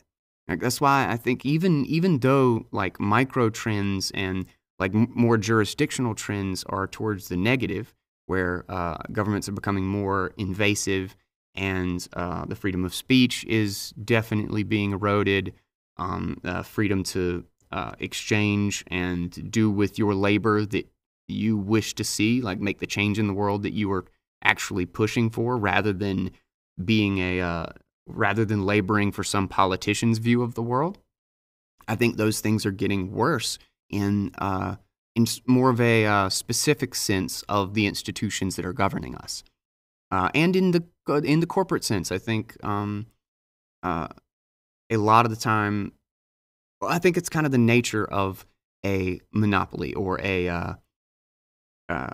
[0.48, 4.46] Like that's why I think even even though like micro trends and
[4.78, 7.94] like more jurisdictional trends are towards the negative,
[8.26, 11.16] where uh, governments are becoming more invasive
[11.54, 15.54] and uh, the freedom of speech is definitely being eroded.
[15.98, 20.86] Um, uh, freedom to uh, exchange and do with your labor that
[21.26, 24.04] you wish to see, like make the change in the world that you are
[24.44, 26.32] actually pushing for, rather than
[26.84, 27.66] being a uh,
[28.06, 30.98] rather than laboring for some politician's view of the world.
[31.88, 33.58] I think those things are getting worse
[33.90, 34.76] in uh,
[35.14, 39.42] in more of a uh, specific sense of the institutions that are governing us,
[40.10, 40.84] uh, and in the
[41.24, 42.12] in the corporate sense.
[42.12, 43.06] I think um,
[43.82, 44.08] uh,
[44.90, 45.92] a lot of the time,
[46.82, 48.46] I think it's kind of the nature of
[48.84, 50.74] a monopoly or a uh,
[51.88, 52.10] uh,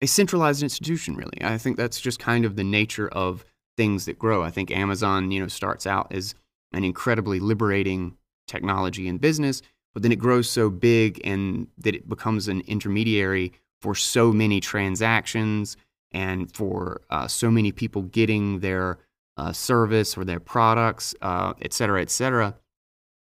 [0.00, 1.38] a centralized institution, really.
[1.42, 3.44] I think that's just kind of the nature of
[3.76, 4.42] things that grow.
[4.42, 6.34] I think Amazon, you know, starts out as
[6.72, 9.62] an incredibly liberating technology and business,
[9.94, 14.60] but then it grows so big and that it becomes an intermediary for so many
[14.60, 15.76] transactions
[16.12, 18.98] and for uh, so many people getting their
[19.36, 22.54] uh, service or their products, uh, et cetera, et cetera,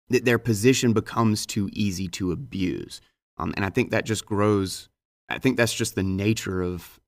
[0.09, 3.01] that their position becomes too easy to abuse.
[3.37, 4.89] Um, and I think that just grows.
[5.29, 6.99] I think that's just the nature of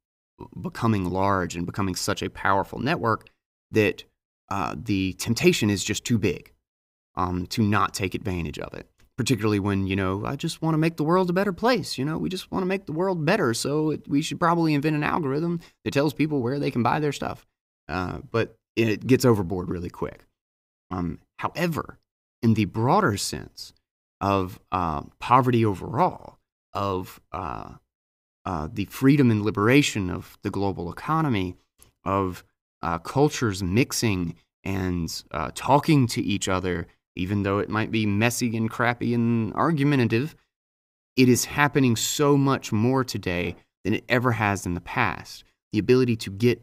[0.62, 3.30] becoming large and becoming such a powerful network
[3.72, 4.04] that
[4.50, 6.54] uh, the temptation is just too big
[7.16, 8.88] um, to not take advantage of it.
[9.18, 11.98] Particularly when, you know, I just want to make the world a better place.
[11.98, 13.54] You know, we just want to make the world better.
[13.54, 17.00] So it, we should probably invent an algorithm that tells people where they can buy
[17.00, 17.46] their stuff.
[17.88, 20.26] Uh, but it gets overboard really quick.
[20.90, 22.00] Um, however,
[22.42, 23.74] in the broader sense
[24.20, 26.40] of uh, poverty overall,
[26.74, 27.74] of uh,
[28.46, 31.56] uh, the freedom and liberation of the global economy,
[32.04, 32.44] of
[32.82, 38.56] uh, cultures mixing and uh, talking to each other even though it might be messy
[38.58, 40.36] and crappy and argumentative,
[41.16, 45.44] it is happening so much more today than it ever has in the past.
[45.72, 46.62] The ability to get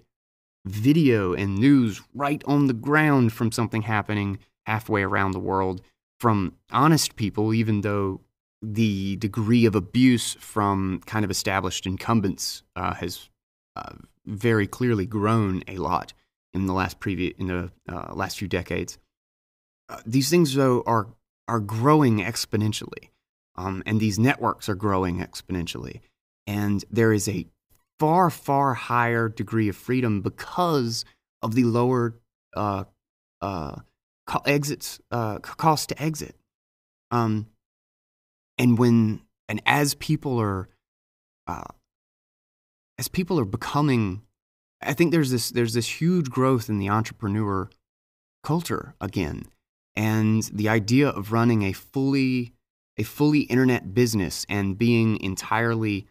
[0.64, 5.82] video and news right on the ground from something happening halfway around the world
[6.18, 8.20] from honest people, even though
[8.62, 13.30] the degree of abuse from kind of established incumbents uh, has
[13.76, 13.94] uh,
[14.26, 16.12] very clearly grown a lot
[16.53, 18.98] in the last in the uh, last few decades.
[20.07, 21.09] These things though are
[21.49, 23.11] are growing exponentially,
[23.57, 26.01] um, and these networks are growing exponentially,
[26.47, 27.47] and there is a
[27.99, 31.05] far far higher degree of freedom because
[31.43, 32.14] of the lower
[32.57, 32.84] uh,
[33.41, 33.76] uh,
[34.47, 36.36] exits uh, cost to exit.
[37.11, 37.47] Um,
[38.59, 40.68] and when and as people are
[41.47, 41.64] uh,
[42.99, 44.22] as people are becoming
[44.82, 47.68] I think there's this there's this huge growth in the entrepreneur
[48.43, 49.47] culture again
[49.97, 52.53] and the idea of running a fully
[52.97, 56.07] a fully internet business and being entirely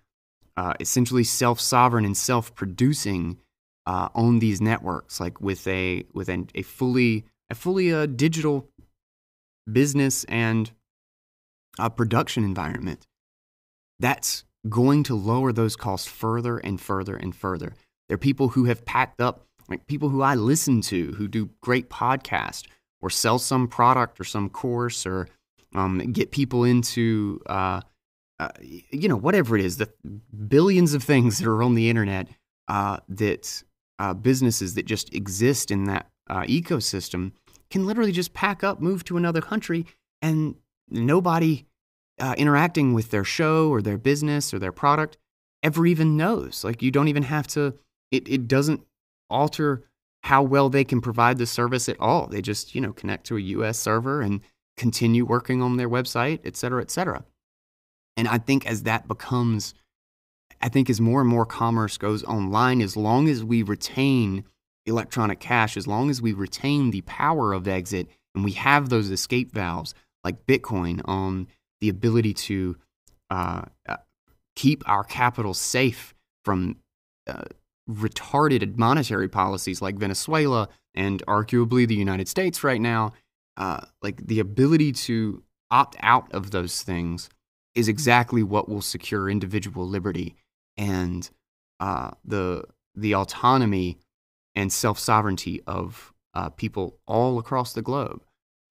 [0.58, 3.38] uh, essentially self sovereign and self producing
[3.86, 8.68] uh, on these networks, like with a with a, a fully a fully uh, digital
[9.72, 10.72] business and
[11.80, 13.08] a production environment.
[14.00, 17.74] That's going to lower those costs further and further and further.
[18.08, 21.50] There are people who have packed up, like people who I listen to, who do
[21.62, 22.68] great podcasts,
[23.02, 25.28] or sell some product or some course or
[25.76, 27.82] um, get people into uh,
[28.40, 28.50] uh,
[28.92, 29.92] you know whatever it is the
[30.48, 32.28] billions of things that are on the internet
[32.68, 33.64] uh, that
[34.00, 37.32] uh, businesses that just exist in that uh, ecosystem
[37.70, 39.86] can literally just pack up move to another country
[40.22, 40.56] and
[40.90, 41.66] nobody
[42.20, 45.18] uh, interacting with their show or their business or their product
[45.64, 46.64] ever even knows.
[46.64, 47.76] Like you don't even have to
[48.12, 48.86] it, it doesn't
[49.30, 49.84] alter
[50.24, 52.28] how well they can provide the service at all.
[52.28, 54.42] They just, you know, connect to a US server and
[54.78, 57.24] continue working on their website, et cetera, et cetera.
[58.18, 59.74] And I think as that becomes,
[60.62, 64.44] I think as more and more commerce goes online, as long as we retain
[64.86, 69.10] electronic cash, as long as we retain the power of exit and we have those
[69.10, 69.94] escape valves
[70.24, 71.48] like Bitcoin on
[71.82, 72.78] the ability to
[73.30, 73.98] uh, uh,
[74.56, 76.14] keep our capital safe
[76.44, 76.78] from
[77.28, 77.44] uh,
[77.90, 83.14] retarded monetary policies like Venezuela and arguably the United States right now,
[83.58, 87.30] uh, like the ability to opt out of those things
[87.76, 90.36] is exactly what will secure individual liberty
[90.78, 91.30] and
[91.80, 92.64] uh, the
[92.96, 93.98] the autonomy
[94.56, 98.22] and self sovereignty of uh, people all across the globe.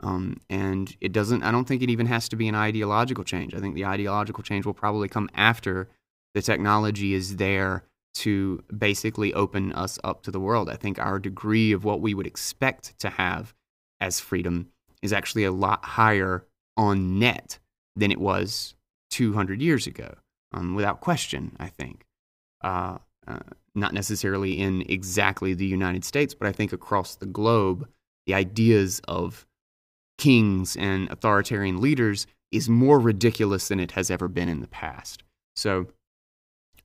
[0.00, 1.42] Um, and it doesn't.
[1.42, 3.54] I don't think it even has to be an ideological change.
[3.54, 5.88] I think the ideological change will probably come after
[6.34, 7.84] the technology is there
[8.18, 10.68] to basically open us up to the world.
[10.68, 13.54] I think our degree of what we would expect to have
[14.00, 14.68] as freedom
[15.02, 16.44] is actually a lot higher
[16.76, 17.58] on net
[17.94, 18.74] than it was
[19.10, 20.14] 200 years ago,
[20.52, 22.04] um, without question, I think.
[22.62, 23.38] Uh, uh,
[23.74, 27.88] not necessarily in exactly the United States, but I think across the globe,
[28.26, 29.46] the ideas of
[30.16, 35.22] kings and authoritarian leaders is more ridiculous than it has ever been in the past.
[35.54, 35.86] So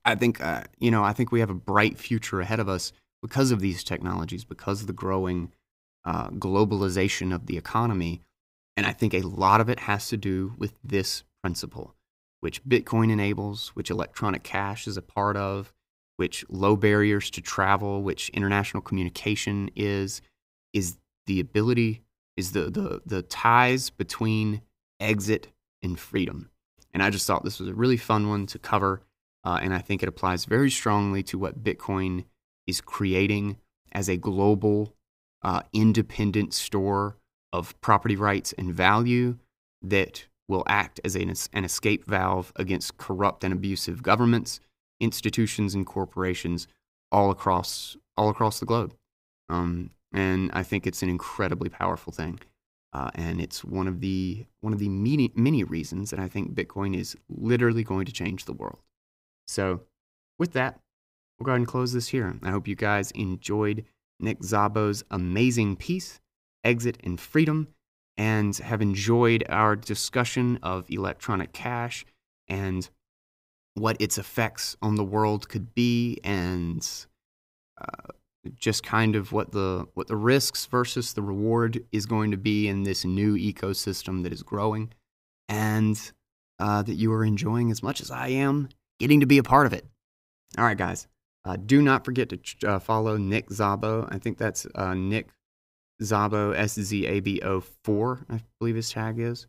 [0.04, 2.92] I think uh, you know I think we have a bright future ahead of us
[3.22, 5.52] because of these technologies, because of the growing
[6.04, 8.20] uh, globalization of the economy,
[8.76, 11.94] and I think a lot of it has to do with this principle,
[12.40, 15.72] which Bitcoin enables, which electronic cash is a part of,
[16.16, 20.20] which low barriers to travel, which international communication is,
[20.72, 20.96] is
[21.26, 22.02] the ability,
[22.36, 24.60] is the the the ties between
[25.00, 25.48] exit
[25.82, 26.50] and freedom.
[26.92, 29.02] And I just thought this was a really fun one to cover.
[29.44, 32.24] Uh, and I think it applies very strongly to what Bitcoin
[32.66, 33.58] is creating
[33.92, 34.94] as a global,
[35.42, 37.18] uh, independent store
[37.52, 39.38] of property rights and value
[39.82, 44.60] that will act as an, an escape valve against corrupt and abusive governments
[45.00, 46.66] institutions and corporations
[47.12, 48.94] all across all across the globe.
[49.48, 52.40] Um, and I think it's an incredibly powerful thing.
[52.92, 56.54] Uh, and it's one of the one of the many, many reasons that I think
[56.54, 58.78] Bitcoin is literally going to change the world.
[59.46, 59.80] So,
[60.38, 60.80] with that,
[61.38, 62.38] we'll go ahead and close this here.
[62.42, 63.84] I hope you guys enjoyed
[64.20, 66.20] Nick Szabo's amazing piece,
[66.62, 67.68] "Exit and Freedom,"
[68.16, 72.04] and have enjoyed our discussion of electronic cash
[72.48, 72.88] and
[73.74, 77.06] what its effects on the world could be, and
[77.80, 78.12] uh,
[78.56, 82.68] just kind of what the what the risks versus the reward is going to be
[82.68, 84.92] in this new ecosystem that is growing,
[85.48, 86.12] and
[86.58, 88.68] uh, that you are enjoying as much as I am
[89.04, 89.84] getting to be a part of it.
[90.56, 91.06] All right, guys.
[91.44, 94.08] Uh, do not forget to uh, follow Nick Szabo.
[94.10, 95.28] I think that's uh, Nick
[96.00, 98.24] Szabo, S Z A B O four.
[98.30, 99.46] I believe his tag is.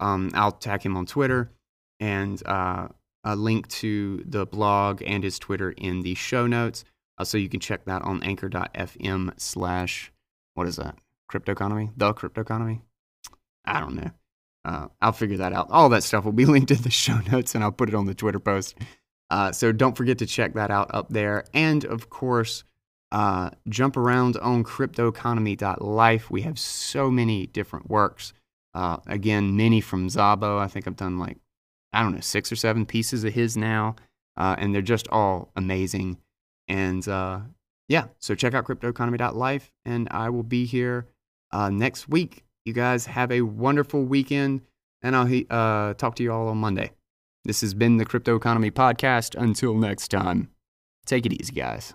[0.00, 1.52] Um, I'll tag him on Twitter
[2.00, 2.88] and uh,
[3.22, 6.84] a link to the blog and his Twitter in the show notes.
[7.16, 10.12] Uh, so you can check that on anchor.fm slash,
[10.54, 10.98] what is that?
[11.28, 11.90] Crypto economy?
[11.96, 12.82] The crypto economy?
[13.64, 14.10] I don't know.
[14.66, 15.68] Uh, I'll figure that out.
[15.70, 18.06] All that stuff will be linked in the show notes and I'll put it on
[18.06, 18.76] the Twitter post.
[19.30, 21.44] Uh, so don't forget to check that out up there.
[21.54, 22.64] And of course,
[23.12, 26.30] uh, jump around on cryptoeconomy.life.
[26.30, 28.32] We have so many different works.
[28.74, 30.58] Uh, again, many from Szabo.
[30.58, 31.38] I think I've done like,
[31.92, 33.94] I don't know, six or seven pieces of his now.
[34.36, 36.18] Uh, and they're just all amazing.
[36.66, 37.40] And uh,
[37.88, 41.06] yeah, so check out cryptoeconomy.life, and I will be here
[41.70, 42.45] next week.
[42.66, 44.62] You guys have a wonderful weekend,
[45.00, 46.90] and I'll uh, talk to you all on Monday.
[47.44, 49.40] This has been the Crypto Economy Podcast.
[49.40, 50.50] Until next time,
[51.06, 51.94] take it easy, guys.